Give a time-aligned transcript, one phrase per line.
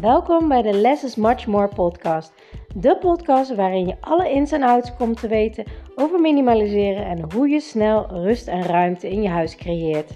[0.00, 2.32] Welkom bij de Less is Much More podcast.
[2.74, 5.64] De podcast waarin je alle ins en outs komt te weten
[5.94, 10.10] over minimaliseren en hoe je snel rust en ruimte in je huis creëert.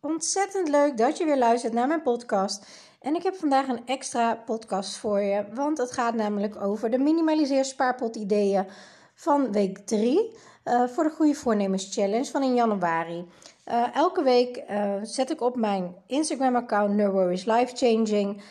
[0.00, 2.66] Ontzettend leuk dat je weer luistert naar mijn podcast.
[3.00, 6.98] En ik heb vandaag een extra podcast voor je, want het gaat namelijk over de
[6.98, 8.66] minimaliseer spaarpot ideeën
[9.14, 13.26] van week 3 uh, eh, voor de Goede Voornemens Challenge van in januari.
[13.72, 18.42] Uh, elke week uh, zet ik op mijn Instagram-account No Worries Life Changing.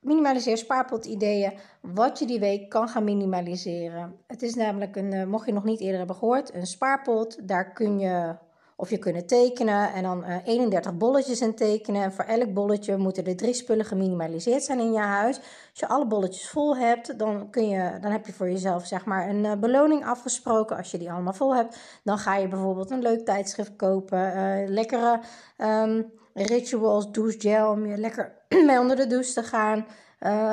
[0.00, 1.52] Minimaliseer spaarpot ideeën.
[1.80, 4.16] Wat je die week kan gaan minimaliseren.
[4.26, 7.48] Het is namelijk een, mocht je nog niet eerder hebben gehoord, een spaarpot.
[7.48, 8.36] Daar kun je
[8.80, 12.02] of je kunnen tekenen en dan uh, eh, 31 bolletjes in tekenen.
[12.02, 15.36] En voor elk bolletje moeten er drie spullen geminimaliseerd zijn in je huis.
[15.70, 19.04] Als je alle bolletjes vol hebt, dan, kun je, dan heb je voor jezelf zeg
[19.04, 20.76] maar een uh, beloning afgesproken.
[20.76, 24.36] Als je die allemaal vol hebt, dan ga je bijvoorbeeld een leuk tijdschrift kopen.
[24.36, 25.20] Uh, lekkere
[25.58, 28.32] um, rituals, douchegel om je lekker
[28.66, 29.86] mee onder de douche te gaan.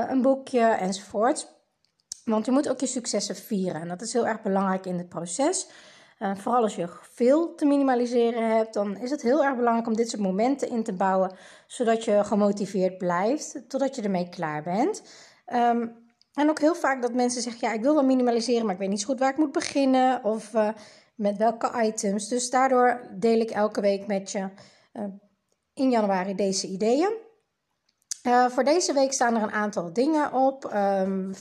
[0.09, 1.53] een boekje enzovoort.
[2.23, 3.81] Want je moet ook je successen vieren.
[3.81, 5.67] En dat is heel erg belangrijk in het proces.
[6.19, 9.95] Uh, vooral als je veel te minimaliseren hebt, dan is het heel erg belangrijk om
[9.95, 11.35] dit soort momenten in te bouwen,
[11.67, 15.03] zodat je gemotiveerd blijft totdat je ermee klaar bent.
[15.53, 18.79] Um, en ook heel vaak dat mensen zeggen: Ja, ik wil wel minimaliseren, maar ik
[18.79, 20.69] weet niet zo goed waar ik moet beginnen of uh,
[21.15, 22.27] met welke items.
[22.27, 24.49] Dus daardoor deel ik elke week met je
[24.93, 25.03] uh,
[25.73, 27.23] in januari deze ideeën.
[28.49, 31.33] Voor deze week staan er een aantal dingen op: um,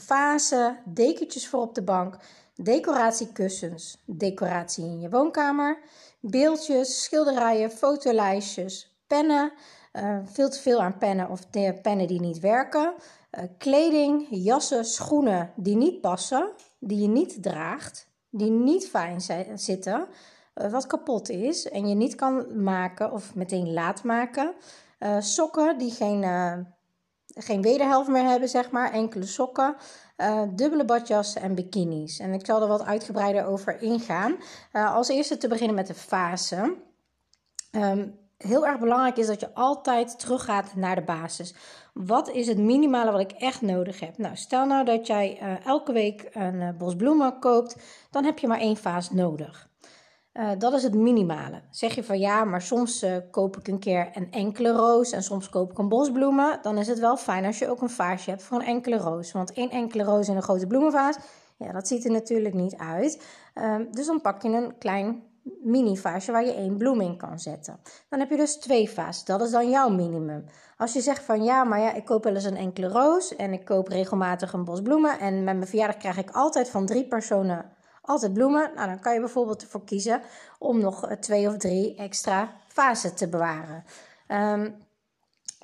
[0.85, 2.17] dekentjes voor op de bank,
[2.55, 5.79] decoratiekussens, decoratie in je woonkamer,
[6.19, 9.51] beeldjes, schilderijen, fotolijstjes, pennen,
[9.93, 11.49] uh, veel te veel aan pennen of
[11.81, 12.93] pennen die niet werken,
[13.31, 19.21] uh, kleding, jassen, schoenen die niet passen, die je niet draagt, die niet fijn
[19.55, 20.07] zitten,
[20.55, 24.53] uh, wat kapot is en je niet kan maken of meteen laat maken,
[25.19, 26.23] sokken die geen
[27.35, 28.91] geen wederhelft meer hebben, zeg maar.
[28.91, 29.75] Enkele sokken,
[30.17, 32.19] uh, dubbele badjassen en bikinis.
[32.19, 34.35] En ik zal er wat uitgebreider over ingaan.
[34.73, 36.75] Uh, als eerste te beginnen met de fase.
[37.71, 41.55] Um, heel erg belangrijk is dat je altijd teruggaat naar de basis.
[41.93, 44.17] Wat is het minimale wat ik echt nodig heb?
[44.17, 47.75] Nou, stel nou dat jij uh, elke week een bos bloemen koopt,
[48.11, 49.69] dan heb je maar één vaas nodig.
[50.39, 51.61] Uh, dat is het minimale.
[51.69, 55.23] Zeg je van ja, maar soms uh, koop ik een keer een enkele roos en
[55.23, 56.59] soms koop ik een bos bloemen.
[56.61, 59.31] Dan is het wel fijn als je ook een vaasje hebt voor een enkele roos.
[59.31, 61.17] Want één enkele roos in een grote bloemenvaas,
[61.57, 63.25] ja, dat ziet er natuurlijk niet uit.
[63.55, 65.23] Uh, dus dan pak je een klein
[65.61, 67.79] mini vaasje waar je één bloem in kan zetten.
[68.09, 69.25] Dan heb je dus twee vazen.
[69.25, 70.45] Dat is dan jouw minimum.
[70.77, 73.53] Als je zegt van ja, maar ja, ik koop wel eens een enkele roos en
[73.53, 75.19] ik koop regelmatig een bos bloemen.
[75.19, 77.74] En met mijn verjaardag krijg ik altijd van drie personen
[78.05, 78.71] altijd bloemen.
[78.75, 80.21] Nou, dan kan je bijvoorbeeld ervoor kiezen
[80.59, 83.83] om nog eh, twee of drie extra vazen te bewaren.
[84.27, 84.75] Um,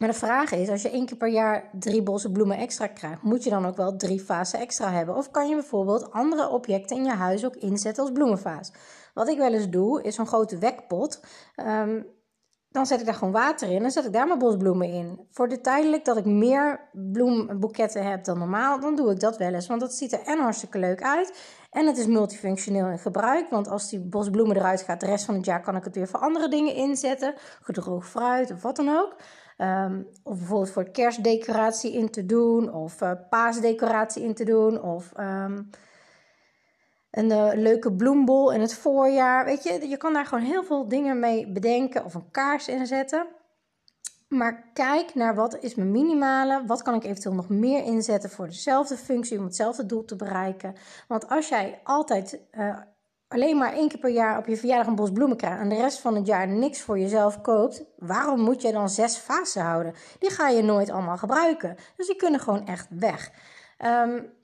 [0.01, 3.21] maar de vraag is, als je één keer per jaar drie bosse bloemen extra krijgt,
[3.21, 5.15] moet je dan ook wel drie vazen extra hebben?
[5.15, 8.71] Of kan je bijvoorbeeld andere objecten in je huis ook inzetten als bloemenvaas?
[9.13, 11.19] Wat ik wel eens doe, is zo'n grote wekpot.
[11.55, 12.05] Um,
[12.71, 15.19] dan zet ik daar gewoon water in en zet ik daar mijn bosbloemen in.
[15.29, 19.53] Voor de tijdelijk dat ik meer bloemboeketten heb dan normaal, dan doe ik dat wel
[19.53, 19.67] eens.
[19.67, 21.33] Want dat ziet er en hartstikke leuk uit.
[21.71, 23.49] En het is multifunctioneel in gebruik.
[23.49, 26.07] Want als die bosbloemen eruit gaat, de rest van het jaar kan ik het weer
[26.07, 27.33] voor andere dingen inzetten.
[27.61, 29.15] Gedroogd fruit of wat dan ook.
[29.57, 32.73] Um, of bijvoorbeeld voor kerstdecoratie in te doen.
[32.73, 34.81] Of uh, paasdecoratie in te doen.
[34.81, 35.11] Of...
[35.19, 35.69] Um,
[37.11, 39.45] een uh, leuke bloembol in het voorjaar.
[39.45, 43.27] Weet je, je kan daar gewoon heel veel dingen mee bedenken of een kaars inzetten.
[44.27, 48.47] Maar kijk naar wat is mijn minimale, wat kan ik eventueel nog meer inzetten voor
[48.47, 50.75] dezelfde functie om hetzelfde doel te bereiken.
[51.07, 52.77] Want als jij altijd uh,
[53.27, 55.75] alleen maar één keer per jaar op je verjaardag een bos bloemen krijgt en de
[55.75, 59.93] rest van het jaar niks voor jezelf koopt, waarom moet je dan zes fasen houden?
[60.19, 61.75] Die ga je nooit allemaal gebruiken.
[61.97, 63.31] Dus die kunnen gewoon echt weg.
[63.85, 64.39] Um,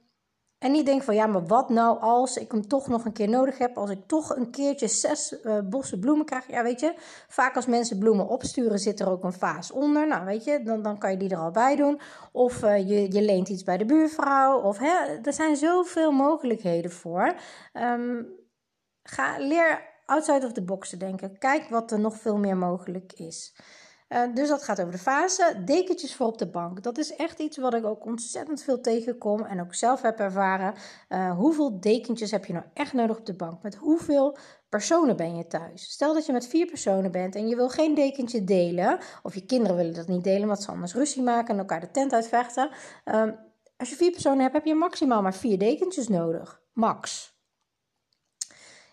[0.59, 3.29] en niet denk van ja, maar wat nou als ik hem toch nog een keer
[3.29, 6.47] nodig heb, als ik toch een keertje zes uh, bossen bloemen krijg.
[6.47, 6.93] Ja, weet je,
[7.27, 10.07] vaak als mensen bloemen opsturen, zit er ook een vaas onder.
[10.07, 11.99] Nou, weet je, dan, dan kan je die er al bij doen.
[12.31, 14.61] Of uh, je, je leent iets bij de buurvrouw.
[14.61, 17.35] Of hè, er zijn zoveel mogelijkheden voor.
[17.73, 18.27] Um,
[19.03, 21.37] ga, leer outside of the box te denken.
[21.37, 23.55] Kijk wat er nog veel meer mogelijk is.
[24.09, 25.61] Uh, dus dat gaat over de fase.
[25.65, 26.83] Dekentjes voor op de bank.
[26.83, 30.73] Dat is echt iets wat ik ook ontzettend veel tegenkom en ook zelf heb ervaren.
[31.09, 33.61] Uh, hoeveel dekentjes heb je nou echt nodig op de bank?
[33.63, 34.37] Met hoeveel
[34.69, 35.91] personen ben je thuis?
[35.91, 38.99] Stel dat je met vier personen bent en je wil geen dekentje delen.
[39.23, 41.91] Of je kinderen willen dat niet delen, want ze anders ruzie maken en elkaar de
[41.91, 42.69] tent uitvechten.
[43.05, 43.23] Uh,
[43.77, 46.61] als je vier personen hebt, heb je maximaal maar vier dekentjes nodig.
[46.73, 47.35] Max.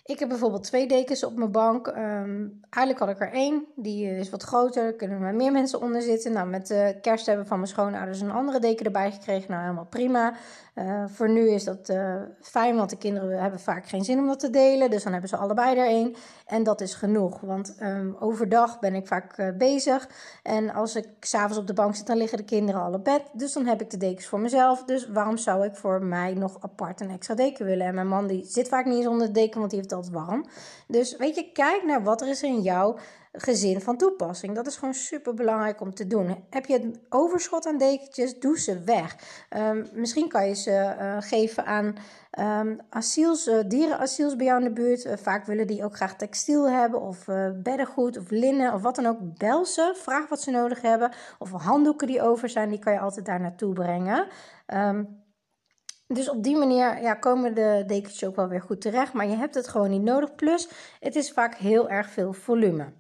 [0.05, 1.87] Ik heb bijvoorbeeld twee dekens op mijn bank.
[1.87, 3.67] Ehm, eigenlijk had ik er één.
[3.77, 4.85] Die is wat groter.
[4.85, 6.33] Er kunnen er meer mensen onder zitten.
[6.33, 9.51] Nou, met de kerst hebben van mijn schoonouders een andere deken erbij gekregen.
[9.51, 10.35] Nou, helemaal prima.
[10.75, 14.27] Uh, voor nu is dat uh, fijn, want de kinderen hebben vaak geen zin om
[14.27, 14.91] dat te delen.
[14.91, 16.15] Dus dan hebben ze allebei er één.
[16.47, 17.41] En dat is genoeg.
[17.41, 20.09] Want um, overdag ben ik vaak uh, bezig.
[20.43, 23.23] En als ik s'avonds op de bank zit, dan liggen de kinderen al op bed.
[23.33, 24.85] Dus dan heb ik de dekens voor mezelf.
[24.85, 27.87] Dus waarom zou ik voor mij nog apart een extra deken willen?
[27.87, 30.15] En mijn man die zit vaak niet eens onder de deken, want die heeft altijd
[30.15, 30.47] warm.
[30.89, 32.97] Dus weet je, kijk naar wat er is in jouw
[33.37, 34.55] gezin van toepassing.
[34.55, 36.45] Dat is gewoon super belangrijk om te doen.
[36.51, 39.17] Heb je het overschot aan dekentjes, doe ze weg.
[39.57, 41.97] Um, misschien kan je ze uh, geven aan
[42.39, 45.05] um, asiels, uh, dierenasiels bij jou in de buurt.
[45.05, 47.25] Uh, vaak willen die ook graag textiel hebben, of
[47.63, 49.19] beddengoed, of linnen, of wat dan ook.
[49.39, 51.13] Bel ze, vraag wat ze nodig hebben.
[51.39, 54.27] Of handdoeken die over zijn, die kan je altijd daar naartoe brengen.
[54.67, 55.23] Um,
[56.07, 59.13] dus op die manier ja, komen de dekentjes ook wel weer goed terecht.
[59.13, 60.35] Maar je hebt het gewoon niet nodig.
[60.35, 60.69] Plus,
[61.01, 62.93] het is vaak heel erg veel volume.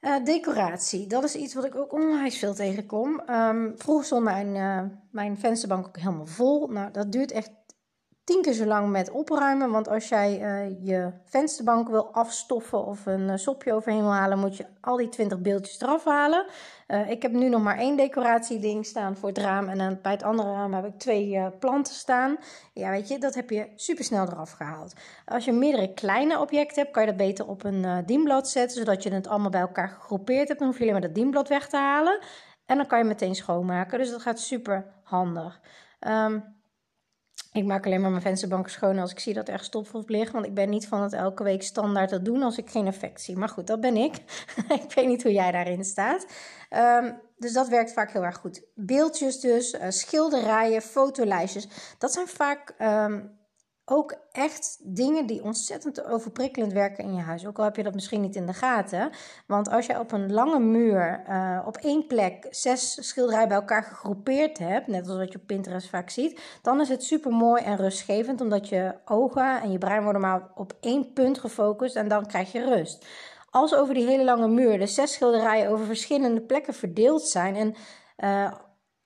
[0.00, 3.22] Uh, decoratie, dat is iets wat ik ook onwijs veel tegenkom.
[3.30, 6.68] Um, vroeger stond mijn, uh, mijn vensterbank ook helemaal vol.
[6.68, 7.50] Nou, dat duurt echt
[8.26, 9.70] tien keer zo lang met opruimen.
[9.70, 14.38] Want als jij uh, je vensterbank wil afstoffen of een uh, sopje overheen wil halen,
[14.38, 16.46] moet je al die 20 beeldjes eraf halen.
[16.88, 19.68] Uh, ik heb nu nog maar één decoratieding staan voor het raam.
[19.68, 22.36] En dan bij het andere raam heb ik twee planten staan.
[22.72, 24.94] Ja, weet je, dat heb je super snel eraf gehaald.
[25.24, 28.78] Als je meerdere kleine objecten hebt, kan je dat beter op een dienblad zetten.
[28.78, 30.58] Zodat je het allemaal bij elkaar gegroepeerd hebt.
[30.58, 32.18] Dan hoef je alleen maar dat dienblad weg te halen.
[32.66, 33.98] En dan kan je meteen schoonmaken.
[33.98, 35.60] Dus dat gaat super handig.
[36.00, 36.55] Um,
[37.56, 40.32] ik maak alleen maar mijn vensterbanken schoon als ik zie dat er op ligt.
[40.32, 43.20] Want ik ben niet van het elke week standaard te doen als ik geen effect
[43.20, 43.36] zie.
[43.36, 44.14] Maar goed, dat ben ik.
[44.84, 46.26] ik weet niet hoe jij daarin staat.
[46.70, 48.62] Um, dus dat werkt vaak heel erg goed.
[48.74, 51.68] Beeldjes dus, uh, schilderijen, fotolijstjes.
[51.98, 53.38] Dat zijn vaak um,
[53.88, 57.46] ook echt dingen die ontzettend overprikkelend werken in je huis.
[57.46, 59.10] Ook al heb je dat misschien niet in de gaten.
[59.46, 63.82] Want als je op een lange muur uh, op één plek zes schilderijen bij elkaar
[63.82, 67.62] gegroepeerd hebt, net als wat je op Pinterest vaak ziet, dan is het super mooi
[67.62, 72.08] en rustgevend, omdat je ogen en je brein worden maar op één punt gefocust en
[72.08, 73.06] dan krijg je rust.
[73.50, 77.74] Als over die hele lange muur de zes schilderijen over verschillende plekken verdeeld zijn en
[78.18, 78.52] uh,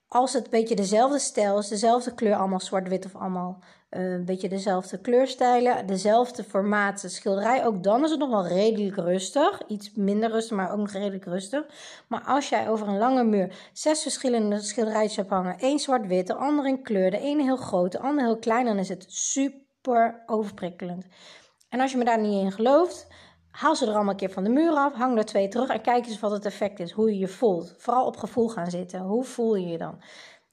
[0.07, 4.49] als het een beetje dezelfde stijl is, dezelfde kleur, allemaal zwart-wit of allemaal een beetje
[4.49, 9.61] dezelfde kleurstijlen, dezelfde formaat schilderij, ook dan is het nog wel redelijk rustig.
[9.67, 11.65] Iets minder rustig, maar ook nog redelijk rustig.
[12.07, 16.33] Maar als jij over een lange muur zes verschillende schilderijtjes hebt hangen, één zwart-wit, de
[16.33, 20.23] andere in kleur, de ene heel groot, de andere heel klein, dan is het super
[20.25, 21.05] overprikkelend.
[21.69, 23.07] En als je me daar niet in gelooft,
[23.51, 25.81] haal ze er allemaal een keer van de muur af, hang er twee terug en
[25.81, 27.75] kijk eens wat het effect is, hoe je je voelt.
[27.77, 28.99] Vooral op gevoel gaan zitten.
[28.99, 30.01] Hoe voel je je dan?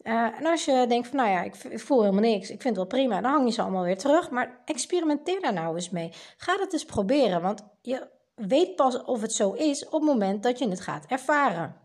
[0.02, 2.76] Uh, en als je denkt van, nou ja, ik, voel helemaal niks, ik vind het
[2.76, 4.30] wel prima, dan hang je ze allemaal weer terug.
[4.30, 6.12] Maar experimenteer daar nou eens mee.
[6.36, 10.42] Ga dat eens proberen, want je weet pas of het zo is op het moment
[10.42, 11.76] dat je het gaat ervaren.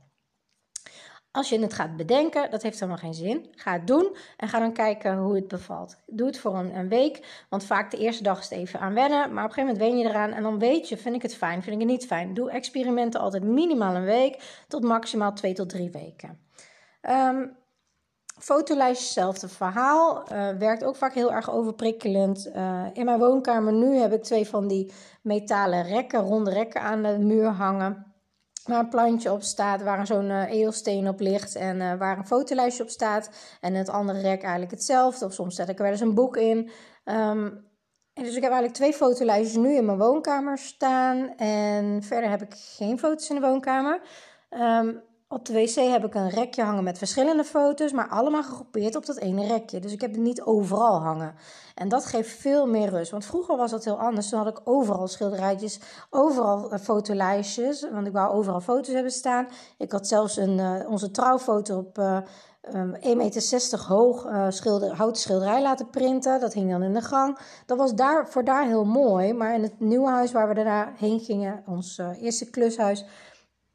[1.31, 3.47] Als je het gaat bedenken, dat heeft helemaal geen zin.
[3.51, 6.03] Ga het doen en ga dan kijken hoe het bevalt.
[6.05, 8.93] Doe het voor een, een, week, want vaak de eerste dag is het even aan
[8.93, 9.33] wennen.
[9.33, 11.35] Maar op een gegeven moment wen je eraan en dan weet je, vind ik het
[11.35, 12.33] fijn, vind ik het niet fijn.
[12.33, 16.39] Doe experimenten altijd minimaal een week tot maximaal twee tot drie weken.
[17.01, 17.57] Um,
[18.39, 20.23] Fotolijstje, hetzelfde verhaal.
[20.31, 22.47] Uh, werkt ook vaak heel erg overprikkelend.
[22.55, 27.03] Uh, in mijn woonkamer nu heb ik twee van die metalen rekken, ronde rekken aan
[27.03, 28.13] de muur hangen.
[28.63, 32.83] Waar een plantje op staat, waar zo'n uh, edelsteen op ligt en waar een fotolijstje
[32.83, 33.29] op staat.
[33.61, 35.25] En het andere rek eigenlijk hetzelfde.
[35.25, 36.57] Of soms zet ik er wel eens een boek in.
[37.05, 37.71] Um,
[38.13, 41.37] en dus ik heb eigenlijk twee fotolijstjes nu in mijn woonkamer staan.
[41.37, 44.01] En verder heb ik geen foto's in de woonkamer.
[44.49, 45.01] Um,
[45.33, 49.05] op de wc heb ik een rekje hangen met verschillende foto's, maar allemaal gegroepeerd op
[49.05, 49.79] dat ene rekje.
[49.79, 51.35] Dus ik heb het niet overal hangen.
[51.75, 53.11] En dat geeft veel meer rust.
[53.11, 54.29] Want vroeger was dat heel anders.
[54.29, 57.89] Toen had ik overal schilderijtjes, overal uh, fotolijstjes.
[57.91, 59.47] Want ik wou overal foto's hebben staan.
[59.77, 62.17] Ik had zelfs een, uh, onze trouwfoto op uh,
[62.73, 66.39] um, 1,60 meter hoog schilder, houten schilderij laten printen.
[66.39, 67.37] Dat hing dan in de gang.
[67.65, 69.33] Dat was daar, voor daar heel mooi.
[69.33, 73.05] Maar in het nieuwe huis waar we daarna heen gingen, ons eerste klushuis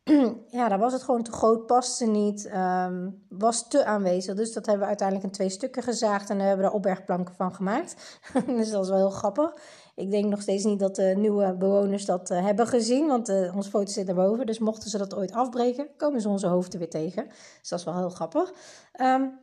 [0.58, 4.34] ja, daar was het gewoon te groot, paste niet, um, was te aanwezig.
[4.34, 7.54] Dus dat hebben we uiteindelijk in twee stukken gezaagd en hebben we er opbergplanken van
[7.54, 8.18] gemaakt.
[8.46, 9.52] dus dat is wel heel grappig.
[9.94, 13.56] Ik denk nog steeds niet dat de nieuwe bewoners dat uh, hebben gezien, want uh,
[13.56, 14.46] onze foto zit erboven.
[14.46, 17.26] Dus mochten ze dat ooit afbreken, komen ze onze hoofden weer tegen.
[17.60, 18.52] Dus dat is wel heel grappig.
[19.00, 19.38] Um,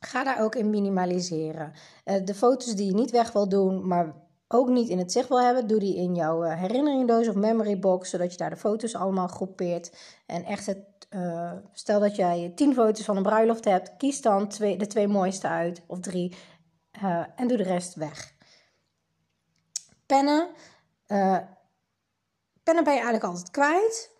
[0.00, 1.72] ga daar ook in minimaliseren.
[2.04, 5.28] Uh, de foto's die je niet weg wil doen, maar ook niet in het zicht
[5.28, 8.56] wil hebben, doe die in jouw uh, herinneringendoos of memory box, zodat je daar de
[8.56, 9.96] foto's allemaal groepeert.
[10.26, 10.78] En echt het,
[11.10, 15.08] uh, stel dat jij tien foto's van een bruiloft hebt, kies dan twee, de twee
[15.08, 16.36] mooiste uit of drie
[17.02, 18.34] uh, en doe de rest weg.
[20.06, 20.48] pennen.
[22.62, 24.13] Pennen ben je eigenlijk altijd kwijt.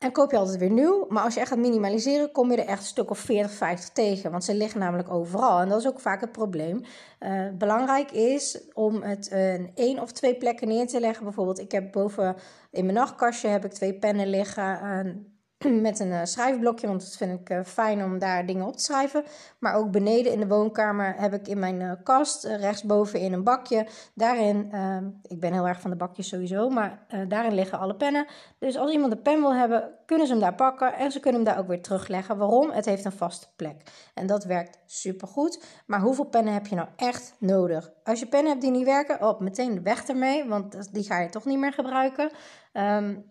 [0.00, 1.06] En koop je altijd weer nieuw.
[1.08, 3.88] Maar als je echt gaat minimaliseren, kom je er echt een stuk of 40, 50
[3.88, 4.30] tegen.
[4.30, 5.60] Want ze liggen namelijk overal.
[5.60, 6.82] En dat is ook vaak het probleem.
[7.20, 11.24] Uh, belangrijk is om het in één of twee plekken neer te leggen.
[11.24, 12.36] Bijvoorbeeld, ik heb boven
[12.70, 14.80] in mijn nachtkastje heb ik twee pennen liggen.
[15.88, 18.82] met een uh, schrijfblokje, want dat vind ik uh, fijn om daar dingen op te
[18.82, 19.24] schrijven.
[19.58, 23.44] Maar ook beneden in de woonkamer heb ik in mijn uh, kast, rechtsboven in een
[23.44, 23.86] bakje.
[24.14, 28.26] Daarin, ehm, ik ben heel erg van de bakjes sowieso, maar daarin liggen alle pennen.
[28.58, 31.44] Dus als iemand een pen wil hebben, kunnen ze hem daar pakken en ze kunnen
[31.44, 32.36] hem daar ook weer terugleggen.
[32.36, 32.70] Waarom?
[32.70, 33.82] Het heeft een vaste plek.
[34.14, 35.64] En dat werkt supergoed.
[35.86, 37.90] Maar hoeveel pennen heb je nou echt nodig?
[38.04, 41.28] Als je pennen hebt die niet werken, op meteen weg ermee, want die ga je
[41.28, 42.30] toch niet meer gebruiken.
[42.72, 43.30] Um,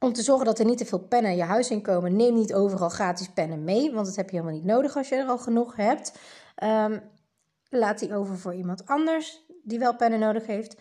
[0.00, 2.54] om te zorgen dat er niet te veel pennen in je huis inkomen, neem niet
[2.54, 5.38] overal gratis pennen mee, want dat heb je helemaal niet nodig als je er al
[5.38, 6.18] genoeg hebt.
[6.62, 7.02] Um,
[7.68, 10.76] laat die over voor iemand anders die wel pennen nodig heeft.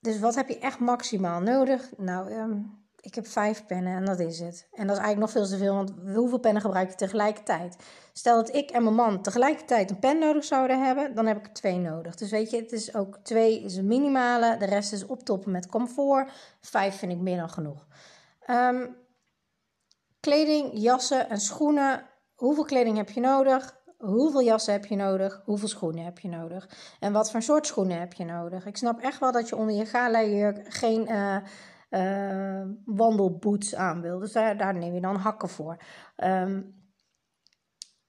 [0.00, 1.90] Dus wat heb je echt maximaal nodig?
[1.96, 4.68] Nou, um, ik heb vijf pennen en dat is het.
[4.72, 7.76] En dat is eigenlijk nog veel te veel, want hoeveel pennen gebruik je tegelijkertijd?
[8.12, 11.46] Stel dat ik en mijn man tegelijkertijd een pen nodig zouden hebben, dan heb ik
[11.46, 12.14] er twee nodig.
[12.14, 15.66] Dus weet je, het is ook twee is een minimale, de rest is optoppen met
[15.66, 16.30] comfort.
[16.60, 17.86] Vijf vind ik meer dan genoeg.
[18.50, 18.96] Um,
[20.20, 22.06] kleding, jassen en schoenen.
[22.34, 23.76] Hoeveel kleding heb je nodig?
[23.98, 25.42] Hoeveel jassen heb je nodig?
[25.44, 26.68] Hoeveel schoenen heb je nodig?
[27.00, 28.66] En wat voor soort schoenen heb je nodig?
[28.66, 31.10] Ik snap echt wel dat je onder je gala jurk geen...
[31.10, 31.36] Uh,
[31.90, 34.18] uh, wandelboots aan wil.
[34.18, 35.76] Dus daar, neem je dan hakken voor.
[36.16, 36.76] Um,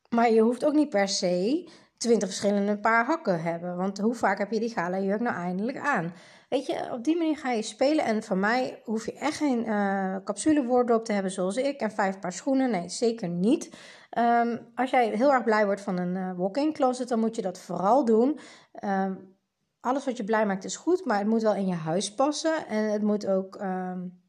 [0.09, 3.77] maar je hoeft ook niet per se twintig verschillende paar hakken hebben.
[3.77, 6.13] Want hoe vaak heb je die gala jurk nou eindelijk aan?
[6.49, 8.05] Weet je, op die manier ga je spelen.
[8.05, 11.79] En van mij hoef je echt geen uh, capsule te hebben zoals ik.
[11.79, 12.71] En vijf paar schoenen.
[12.71, 13.75] Nee, zeker niet.
[14.17, 17.41] Um, als jij heel erg blij wordt van een uh, walk-in closet, dan moet je
[17.41, 18.39] dat vooral doen.
[18.83, 19.37] Um,
[19.79, 22.67] alles wat je blij maakt is goed, maar het moet wel in je huis passen.
[22.67, 24.21] En het moet ook, um,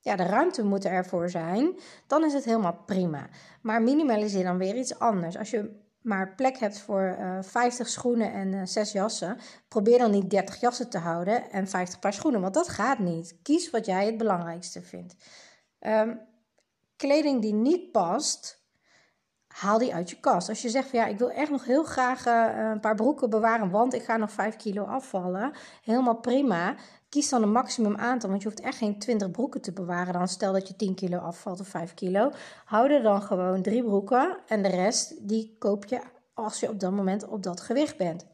[0.00, 1.78] ja, de ruimte moet ervoor zijn.
[2.06, 3.28] Dan is het helemaal prima.
[3.62, 5.36] Maar minimaliseer dan weer iets anders.
[5.36, 9.38] Als je maar plek hebt voor uh, eh, 50 schoenen en uh, eh, 6 jassen,
[9.68, 13.38] probeer dan niet 30 jassen te houden en 50 paar schoenen, want dat gaat niet.
[13.42, 15.16] Kies wat jij het belangrijkste vindt.
[15.80, 16.20] Um,
[16.96, 18.57] kleding die niet past,
[19.60, 20.48] haal die uit je kast.
[20.48, 23.30] Als je zegt van ja, ik wil echt nog heel graag uh, een paar broeken
[23.30, 25.52] bewaren, want ik ga nog 5 kilo afvallen.
[25.82, 26.74] Helemaal prima.
[27.08, 30.12] Kies dan een maximum aantal, want je hoeft echt geen 20 broeken te bewaren.
[30.12, 32.30] Dan stel dat je 10 kilo afvalt of 5 kilo.
[32.64, 36.00] Hou er dan gewoon drie broeken en de rest die koop je
[36.34, 38.26] als je op dat moment op dat gewicht bent.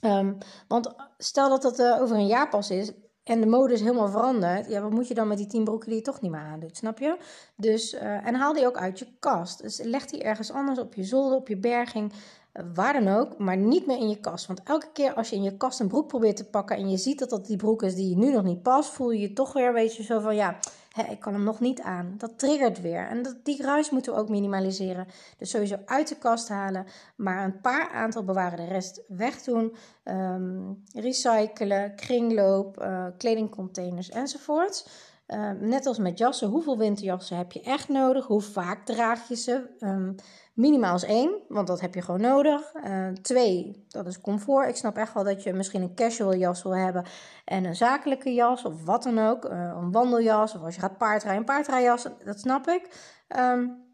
[0.00, 0.38] Um,
[0.68, 2.92] want stel dat dat uh, over een jaar pas is,
[3.26, 4.68] en de mode is helemaal veranderd.
[4.68, 6.76] Ja, wat moet je dan met die tien broeken die je toch niet meer aandoet,
[6.76, 7.16] snap je?
[7.56, 9.62] Dus, uh, en haal die ook uit je kast.
[9.62, 13.38] Dus leg die ergens anders op je zolder, op je berging, uh, waar dan ook,
[13.38, 14.46] maar niet meer in je kast.
[14.46, 16.96] Want elke keer als je in je kast een broek probeert te pakken en je
[16.96, 19.32] ziet dat dat die broek is die je nu nog niet past, voel je je
[19.32, 20.58] toch weer, weet je, zo van ja,
[21.04, 22.14] ik kan hem nog niet aan.
[22.18, 23.06] Dat triggert weer.
[23.08, 25.06] En dat, die ruis moeten we ook minimaliseren.
[25.38, 26.86] Dus sowieso uit de kast halen,
[27.16, 29.76] maar een paar aantal bewaren, de rest wegdoen.
[30.04, 34.88] Um, recyclen, kringloop, uh, kledingcontainers enzovoort.
[35.26, 38.26] Uh, net als met jassen, hoeveel winterjassen heb je echt nodig?
[38.26, 39.66] Hoe vaak draag je ze?
[39.80, 40.14] Um,
[40.56, 42.74] Minimaal is één, want dat heb je gewoon nodig.
[42.74, 44.68] Uh, twee, dat is comfort.
[44.68, 47.04] Ik snap echt wel dat je misschien een casual jas wil hebben
[47.44, 49.44] en een zakelijke jas of wat dan ook.
[49.44, 53.14] Uh, een wandeljas of als je gaat paardrijden, een paardrijjas, dat snap ik.
[53.36, 53.84] Um,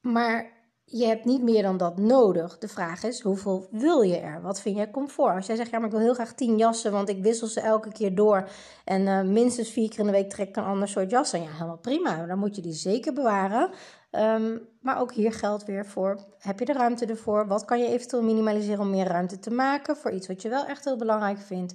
[0.00, 2.58] maar je hebt niet meer dan dat nodig.
[2.58, 4.42] De vraag is, hoeveel wil je er?
[4.42, 5.34] Wat vind jij comfort?
[5.34, 7.60] Als jij zegt, ja, maar ik wil heel graag tien jassen, want ik wissel ze
[7.60, 8.48] elke keer door.
[8.84, 11.38] En uh, minstens vier keer in de week trek ik een ander soort jas Ja,
[11.38, 12.26] helemaal prima.
[12.26, 13.70] Dan moet je die zeker bewaren.
[14.10, 17.46] Um, maar ook hier geldt weer voor, heb je de ruimte ervoor?
[17.46, 20.66] Wat kan je eventueel minimaliseren om meer ruimte te maken voor iets wat je wel
[20.66, 21.74] echt heel belangrijk vindt?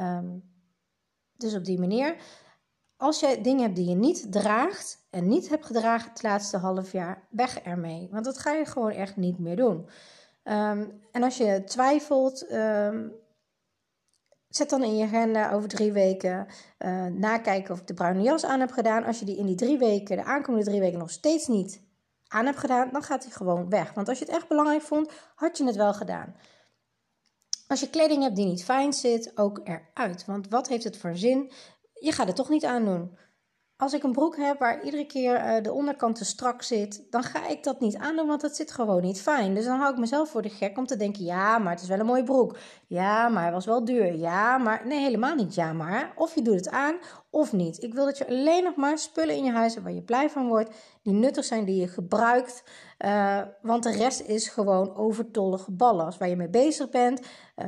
[0.00, 0.54] Um,
[1.36, 2.16] dus op die manier.
[2.96, 6.92] Als je dingen hebt die je niet draagt en niet hebt gedragen het laatste half
[6.92, 8.08] jaar, weg ermee.
[8.10, 9.88] Want dat ga je gewoon echt niet meer doen.
[10.44, 12.46] Um, en als je twijfelt,
[14.56, 16.46] zet dan in je agenda over drie weken
[16.78, 19.04] uh, nakijken of ik de bruine jas aan heb gedaan.
[19.04, 21.84] Als je die in die drie weken, de aankomende drie weken, nog steeds niet
[22.28, 23.94] aan hebt gedaan, dan gaat hij gewoon weg.
[23.94, 26.34] Want als je het echt belangrijk vond, had je het wel gedaan.
[27.66, 30.24] Als je kleding hebt die niet fijn zit, ook eruit.
[30.24, 31.52] Want wat heeft het voor zin?
[31.92, 33.18] Je gaat het toch niet aandoen.
[33.78, 37.22] Als ik een broek heb waar iedere keer uh, de onderkant te strak zit, dan
[37.22, 39.54] ga ik dat niet aandoen, want dat zit gewoon niet fijn.
[39.54, 41.88] Dus dan hou ik mezelf voor de gek om te denken: ja, maar het is
[41.88, 42.56] wel een mooie broek.
[42.86, 44.14] Ja, maar hij was wel duur.
[44.14, 45.54] Ja, maar nee, helemaal niet.
[45.54, 46.12] Ja, maar.
[46.14, 46.94] Of je doet het aan,
[47.30, 47.82] of niet.
[47.82, 50.30] Ik wil dat je alleen nog maar spullen in je huis hebt waar je blij
[50.30, 50.70] van wordt,
[51.02, 52.64] die nuttig zijn, die je gebruikt.
[53.04, 56.18] Uh, want de rest is gewoon overtollige ballast.
[56.18, 57.66] Waar je mee bezig bent, uh,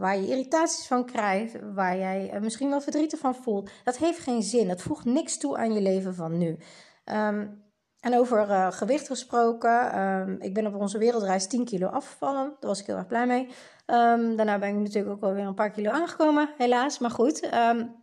[0.00, 3.70] waar je irritaties van krijgt, waar jij uh, misschien wel verdrietig van voelt.
[3.84, 4.68] Dat heeft geen zin.
[4.68, 6.58] Dat voegt niks toe aan je leven van nu.
[7.04, 7.60] Um,
[8.00, 10.00] en over gewicht gesproken.
[10.00, 12.44] Um, ik ben op onze wereldreis 10 kilo afgevallen.
[12.60, 13.48] Daar was ik heel erg blij mee.
[13.86, 16.98] Um, daarna ben ik natuurlijk ook wel weer een paar kilo aangekomen, helaas.
[16.98, 18.01] Maar goed, um,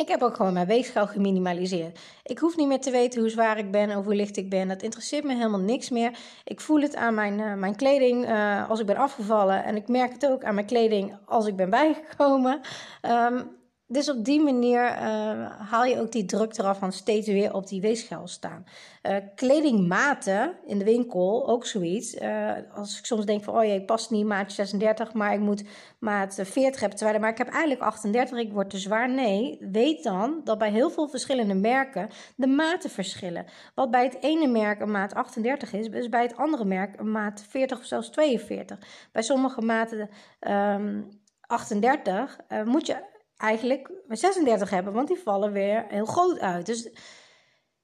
[0.00, 1.98] ik heb ook gewoon mijn weegschaal geminimaliseerd.
[2.22, 4.68] Ik hoef niet meer te weten hoe zwaar ik ben of hoe licht ik ben.
[4.68, 6.18] Dat interesseert me helemaal niks meer.
[6.44, 9.64] Ik voel het aan mijn, uh, mijn kleding uh, als ik ben afgevallen.
[9.64, 12.60] En ik merk het ook aan mijn kleding als ik ben bijgekomen.
[13.02, 13.58] Um,
[13.92, 17.68] dus op die manier uh, haal je ook die druk eraf van steeds weer op
[17.68, 18.64] die weegschaal staan.
[19.02, 22.14] Uh, kledingmaten in de winkel, ook zoiets.
[22.14, 25.64] Uh, als ik soms denk van, oh jee, past niet maat 36, maar ik moet
[25.98, 26.98] maat 40 hebben.
[26.98, 29.10] Terwijl, maar ik heb eigenlijk 38, ik word te zwaar.
[29.10, 33.46] Nee, weet dan dat bij heel veel verschillende merken de maten verschillen.
[33.74, 37.10] Wat bij het ene merk een maat 38 is, is bij het andere merk een
[37.10, 38.78] maat 40 of zelfs 42.
[39.12, 41.08] Bij sommige maten um,
[41.46, 43.09] 38 moet je
[43.40, 46.66] eigenlijk 36 hebben, want die vallen weer heel groot uit.
[46.66, 46.90] Dus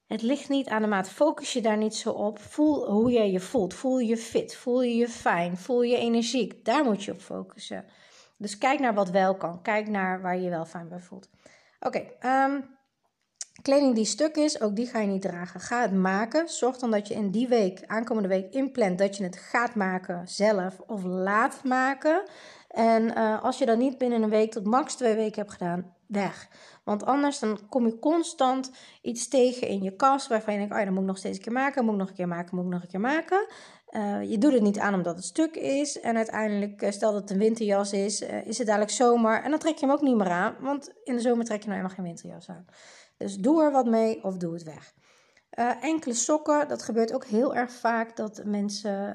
[0.07, 1.09] het ligt niet aan de maat.
[1.09, 2.39] Focus je daar niet zo op.
[2.39, 3.75] Voel hoe jij je voelt.
[3.75, 4.57] Voel je fit.
[4.57, 5.57] Voel je je fijn.
[5.57, 6.65] Voel je energiek.
[6.65, 7.85] Daar moet je op focussen.
[8.37, 9.63] Dus kijk naar wat wel kan.
[9.63, 11.31] Kijk naar waar je wel fijn bij voelt.
[11.81, 12.77] Oké, um,
[13.63, 15.61] kleding die stuk is, ook die ga je niet dragen.
[15.61, 16.49] Ga het maken.
[16.49, 20.29] Zorg dan dat je in die week, aankomende week, inplant dat je het gaat maken
[20.29, 22.23] zelf of laat maken.
[22.77, 25.95] En uh, als je dat niet binnen een week tot max twee weken hebt gedaan,
[26.07, 26.49] weg.
[26.85, 28.71] Want anders dan kom je constant
[29.03, 31.37] iets tegen in je kast waarvan je denkt, oh ja, dat moet ik nog steeds
[31.37, 33.47] een keer maken, moet ik nog een keer maken, moet ik nog een keer maken.
[33.91, 36.01] Uh, je doet het niet aan omdat het stuk is.
[36.01, 39.43] En uiteindelijk, uh, stel dat het een winterjas is, is het dadelijk zomer.
[39.43, 41.69] En dan trek je hem ook niet meer aan, want in de zomer trek je
[41.69, 42.67] nou helemaal geen winterjas aan.
[43.17, 44.95] Dus doe er wat mee of doe het weg.
[45.81, 49.15] enkele sokken, dat gebeurt ook heel erg vaak dat mensen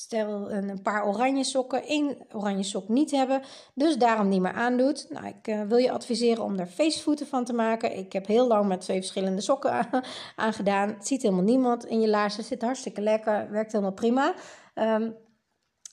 [0.00, 3.42] Stel een paar oranje sokken, één oranje sok niet hebben,
[3.74, 5.06] dus daarom niet meer aandoet.
[5.10, 7.96] Nou, ik uh, wil je adviseren om daar feestvoeten van te maken.
[7.96, 9.88] Ik heb heel lang met twee verschillende sokken
[10.36, 10.88] aangedaan.
[10.88, 14.34] Het ziet helemaal niemand in je laarzen, zit hartstikke lekker, werkt helemaal prima.
[14.74, 15.16] Um,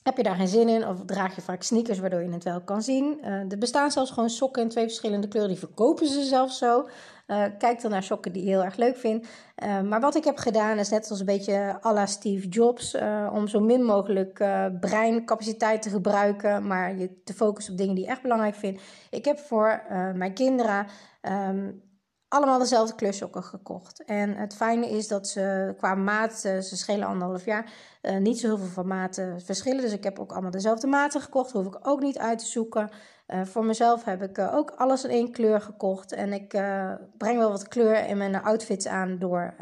[0.03, 2.61] heb je daar geen zin in of draag je vaak sneakers waardoor je het wel
[2.61, 3.17] kan zien?
[3.21, 6.87] Uh, er bestaan zelfs gewoon sokken in twee verschillende kleuren, die verkopen ze zelfs zo.
[7.27, 9.27] Uh, kijk dan naar sokken die je heel erg leuk vindt.
[9.63, 12.95] Uh, maar wat ik heb gedaan is net als een beetje à la Steve Jobs.
[12.95, 14.33] Uh, om zo min mogelijk
[14.79, 16.67] breincapaciteit te gebruiken.
[16.67, 18.81] Maar je te focussen op dingen die je echt belangrijk vindt.
[19.09, 19.83] Ik heb voor
[20.13, 20.87] mijn kinderen
[21.21, 21.83] um,
[22.27, 24.03] allemaal dezelfde kleursokken gekocht.
[24.03, 27.71] En het fijne is dat ze qua maat, ze schelen anderhalf jaar,
[28.19, 29.81] niet zo heel veel van maten verschillen.
[29.81, 31.51] Dus ik heb ook allemaal dezelfde maten gekocht.
[31.51, 32.89] Hoef ik ook niet uit te zoeken.
[33.27, 36.11] Uh, voor mezelf heb ik uh, ook alles in één kleur gekocht.
[36.11, 39.53] En ik uh, breng wel wat kleur in mijn outfits aan door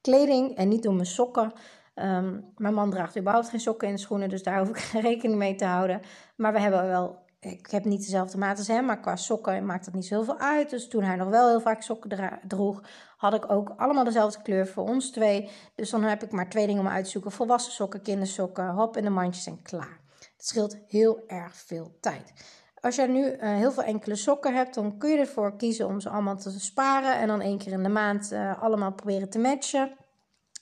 [0.00, 1.52] kleding en niet door mijn sokken.
[1.94, 5.38] Um, mijn man draagt überhaupt geen sokken in schoenen, dus daar hoef ik geen rekening
[5.38, 6.00] mee te houden.
[6.36, 9.84] Maar we hebben wel, ik heb niet dezelfde maat als hem, maar qua sokken maakt
[9.84, 10.70] dat niet zoveel uit.
[10.70, 12.82] Dus toen hij nog wel heel vaak sokken droeg,
[13.16, 15.50] had ik ook allemaal dezelfde kleur voor ons twee.
[15.74, 18.96] Dus dan heb ik maar twee dingen om uit te zoeken: volwassen sokken, kindersokken, hop
[18.96, 20.00] in de mandjes en klaar.
[20.18, 22.32] Het scheelt heel erg veel tijd.
[22.80, 26.00] Als jij nu uh, heel veel enkele sokken hebt, dan kun je ervoor kiezen om
[26.00, 29.38] ze allemaal te sparen en dan één keer in de maand uh, allemaal proberen te
[29.38, 29.96] matchen.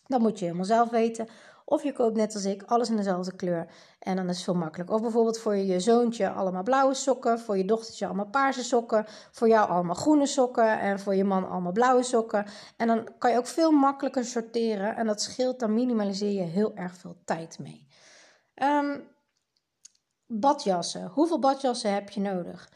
[0.07, 1.29] Dat moet je helemaal zelf weten.
[1.69, 3.67] Of je koopt net als ik alles in dezelfde kleur
[3.99, 4.95] en dan is het veel makkelijker.
[4.95, 9.49] Of bijvoorbeeld voor je zoontje allemaal blauwe sokken, voor je dochtertje allemaal paarse sokken, voor
[9.49, 12.47] jou allemaal groene sokken en voor je man allemaal blauwe sokken.
[12.77, 16.75] En dan kan je ook veel makkelijker sorteren en dat scheelt, dan minimaliseer je heel
[16.75, 17.87] erg veel tijd mee.
[18.55, 19.03] Um,
[20.27, 21.11] Badjassen.
[21.15, 22.71] Hoeveel badjassen heb je nodig?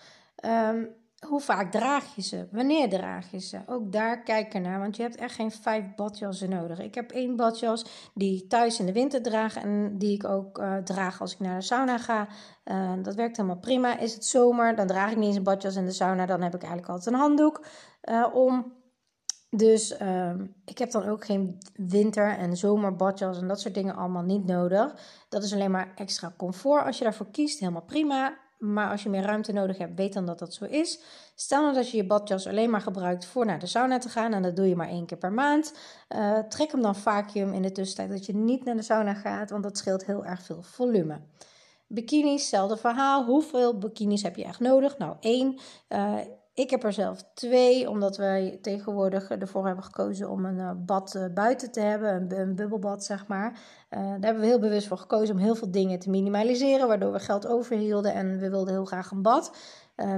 [0.44, 0.88] Um,
[1.26, 2.48] hoe vaak draag je ze?
[2.50, 3.58] Wanneer draag je ze?
[3.66, 6.78] Ook daar kijken naar, want je hebt echt geen vijf badjassen nodig.
[6.78, 10.58] Ik heb één badjas die ik thuis in de winter draag en die ik ook
[10.58, 12.28] uh, draag als ik naar de sauna ga.
[12.64, 13.98] Uh, dat werkt helemaal prima.
[13.98, 16.26] Is het zomer, dan draag ik niet eens een badjas in de sauna.
[16.26, 17.64] Dan heb ik eigenlijk altijd een handdoek
[18.04, 18.72] uh, om.
[19.50, 24.22] Dus ehm, ik heb dan ook geen winter- en zomerbadjas en dat soort dingen allemaal
[24.22, 24.94] niet nodig.
[25.28, 26.84] Dat is alleen maar extra comfort.
[26.84, 28.38] Als je daarvoor kiest, helemaal prima.
[28.58, 31.00] Maar als je meer ruimte nodig hebt, weet dan dat dat zo is.
[31.34, 34.32] Stel nou dat je je badjas alleen maar gebruikt voor naar de sauna te gaan.
[34.32, 35.74] En dat doe je maar één keer per maand.
[36.08, 39.50] Uh, trek hem dan vacuüm in de tussentijd dat je niet naar de sauna gaat.
[39.50, 41.20] Want dat scheelt heel erg veel volume.
[41.86, 43.24] Bikinis, hetzelfde verhaal.
[43.24, 44.98] Hoeveel bikinis heb je echt nodig?
[44.98, 45.58] Nou, één.
[45.88, 46.14] Uh,
[46.60, 51.14] Ik heb er zelf twee, omdat wij tegenwoordig ervoor hebben gekozen om een uh, bad
[51.14, 53.50] uh, buiten te hebben, een, bubbelbad zeg maar.
[53.50, 57.12] Uh, daar hebben we heel bewust voor gekozen om heel veel dingen te minimaliseren, waardoor
[57.12, 59.56] we geld overhielden en we wilden heel graag een bad.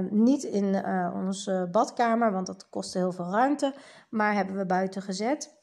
[0.09, 3.73] niet in onze badkamer, want dat kostte heel veel ruimte,
[4.09, 5.53] maar hebben we buiten gezet.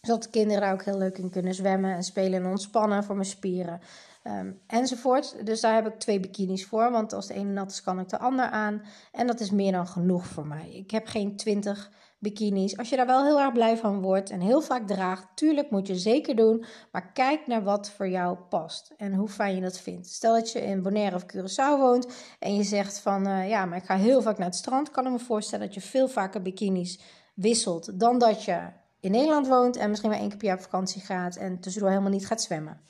[0.00, 3.14] Zodat de kinderen daar ook heel leuk in kunnen zwemmen en spelen en ontspannen voor
[3.14, 3.80] mijn spieren.
[4.26, 5.46] Um, enzovoort.
[5.46, 6.90] Dus daar heb ik twee bikinis voor.
[6.90, 8.82] Want als de ene nat is, kan ik de ander aan.
[9.12, 10.70] En dat is meer dan genoeg voor mij.
[10.72, 12.76] Ik heb geen 20 bikinis.
[12.76, 15.86] Als je daar wel heel erg blij van wordt en heel vaak draagt, tuurlijk moet
[15.86, 16.64] je zeker doen.
[16.92, 20.06] Maar kijk naar wat voor jou past en hoe fijn je dat vindt.
[20.06, 22.08] Stel dat je in Bonaire of Curaçao woont
[22.38, 24.90] en je zegt van uh, ja, maar ik ga heel vaak naar het strand.
[24.90, 27.00] Kan ik me voorstellen dat je veel vaker bikinis
[27.34, 28.68] wisselt dan dat je
[29.00, 31.90] in Nederland woont en misschien maar één keer per jaar op vakantie gaat en tussendoor
[31.90, 32.80] helemaal niet gaat zwemmen.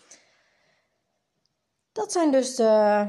[1.97, 3.07] Dat zijn dus de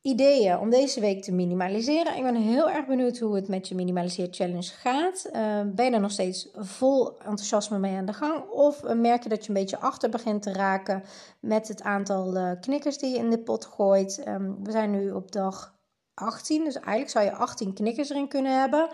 [0.00, 2.16] ideeën om deze week te minimaliseren.
[2.16, 5.26] Ik ben heel erg benieuwd hoe het met je minimaliseer challenge gaat.
[5.26, 8.48] Uh, ben je er nog steeds vol enthousiasme mee aan de gang?
[8.50, 11.02] Of merk je dat je een beetje achter begint te raken
[11.40, 14.22] met het aantal uh, knikkers die je in de pot gooit?
[14.28, 15.74] Um, we zijn nu op dag
[16.14, 18.88] 18, dus eigenlijk zou je 18 knikkers erin kunnen hebben.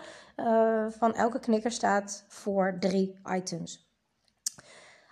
[0.91, 3.85] Van elke knikker staat voor drie items.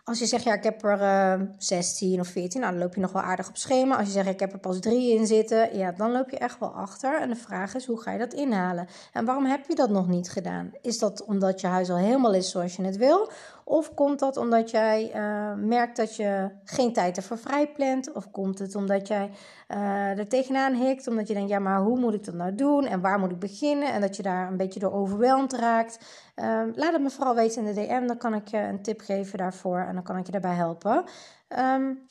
[0.06, 2.96] Als je zegt, ja, ik heb er uh, eh, 16 of 14, nou, dan loop
[2.96, 3.98] je nog wel aardig op schema.
[3.98, 6.60] Als je zegt, ik heb er pas drie in zitten, ja, dan loop je echt
[6.60, 7.22] wel achter.
[7.22, 8.88] En de vraag is, hoe ga je dat inhalen?
[9.14, 10.72] En waarom heb je dat nog niet gedaan?
[10.82, 13.32] Is dat omdat je huis al helemaal is zoals je het wil?
[13.66, 18.12] Of komt dat omdat jij uh, merkt dat je geen tijd ervoor vrij plant?
[18.12, 19.30] Of komt het omdat jij
[19.70, 21.08] uh, er tegenaan hikt?
[21.08, 22.86] Omdat je denkt, ja, maar hoe moet ik dat nou doen?
[22.86, 23.94] En waar moet ik beginnen?
[23.94, 26.00] En dat je daar een beetje door overweldigd raakt.
[26.36, 28.08] Uh, laat het me vooral weten in de DM.
[28.08, 29.80] Dan kan ik je een tip geven daarvoor.
[29.80, 31.04] En dan kan ik je daarbij helpen.
[31.48, 32.08] Um,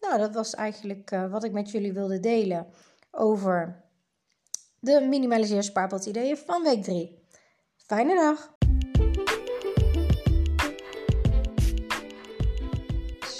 [0.00, 2.66] nou, dat was eigenlijk uh, wat ik met jullie wilde delen
[3.10, 3.84] over
[4.80, 7.22] de minimaliseer spaarpot ideeën van week 3.
[7.76, 8.52] Fijne dag!